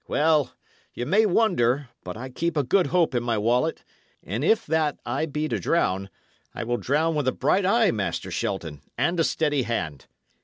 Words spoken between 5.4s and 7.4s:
to drown, I will drown with a